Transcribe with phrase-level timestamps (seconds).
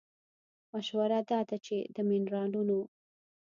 [0.71, 2.79] مشوره دا ده چې د مېنرالونو